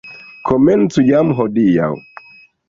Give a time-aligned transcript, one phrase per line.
[0.49, 1.91] Komencu jam hodiaŭ!